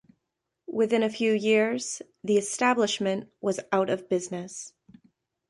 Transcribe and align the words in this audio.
Within 0.65 1.03
a 1.03 1.11
few 1.11 1.31
years, 1.31 2.01
the 2.23 2.35
establishment 2.35 3.31
was 3.39 3.59
out 3.71 3.91
of 3.91 4.09
business. 4.09 4.73